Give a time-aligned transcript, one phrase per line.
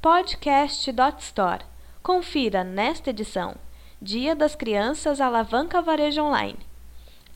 [0.00, 1.62] podcast.store.
[2.02, 3.56] Confira nesta edição:
[4.00, 6.58] Dia das Crianças Alavanca Varejo Online.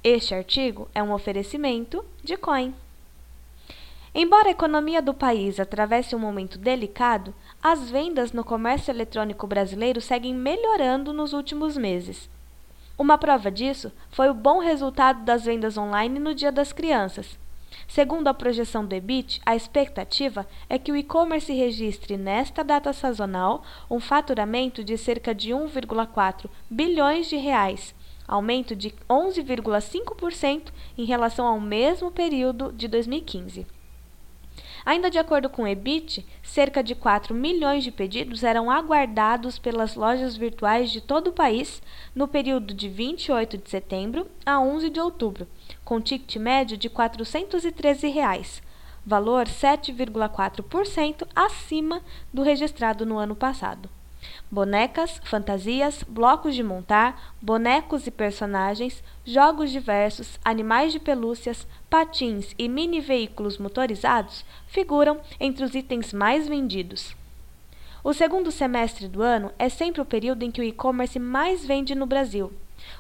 [0.03, 2.73] Este artigo é um oferecimento de Coin.
[4.15, 10.01] Embora a economia do país atravesse um momento delicado, as vendas no comércio eletrônico brasileiro
[10.01, 12.31] seguem melhorando nos últimos meses.
[12.97, 17.39] Uma prova disso foi o bom resultado das vendas online no Dia das Crianças.
[17.87, 23.63] Segundo a projeção do EBIT, a expectativa é que o e-commerce registre nesta data sazonal
[23.91, 27.95] um faturamento de cerca de 1,4 bilhões de reais,
[28.27, 33.67] aumento de 11,5% em relação ao mesmo período de 2015.
[34.87, 39.95] Ainda de acordo com o EBIT, cerca de 4 milhões de pedidos eram aguardados pelas
[39.95, 41.83] lojas virtuais de todo o país
[42.15, 45.49] no período de 28 de setembro a 11 de outubro,
[45.83, 48.63] com ticket médio de 413 reais,
[49.07, 53.89] valor 7,4% acima do registrado no ano passado.
[54.51, 62.69] Bonecas, fantasias, blocos de montar, bonecos e personagens, jogos diversos, animais de pelúcias, patins e
[62.69, 67.17] mini veículos motorizados figuram entre os itens mais vendidos.
[68.05, 71.95] O segundo semestre do ano é sempre o período em que o e-commerce mais vende
[71.95, 72.53] no Brasil.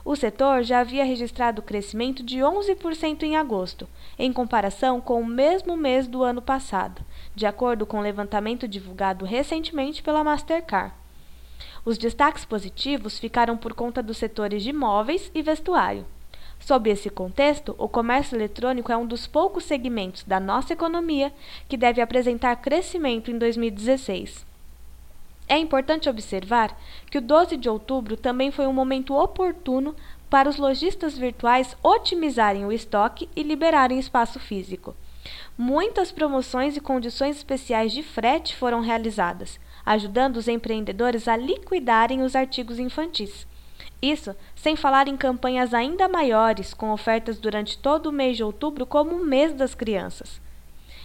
[0.03, 3.87] O setor já havia registrado crescimento de 11% em agosto,
[4.19, 7.03] em comparação com o mesmo mês do ano passado,
[7.35, 11.04] de acordo com o levantamento divulgado recentemente pela Mastercard.
[11.85, 16.07] Os destaques positivos ficaram por conta dos setores de móveis e vestuário.
[16.59, 21.31] Sob esse contexto, o comércio eletrônico é um dos poucos segmentos da nossa economia
[21.69, 24.47] que deve apresentar crescimento em 2016.
[25.47, 26.75] É importante observar
[27.11, 29.95] que o 12 de outubro também foi um momento oportuno
[30.31, 34.97] para os lojistas virtuais otimizarem o estoque e liberarem espaço físico.
[35.57, 42.35] Muitas promoções e condições especiais de frete foram realizadas, ajudando os empreendedores a liquidarem os
[42.35, 43.47] artigos infantis.
[44.03, 48.85] Isso sem falar em campanhas ainda maiores, com ofertas durante todo o mês de outubro,
[48.85, 50.41] como o mês das crianças.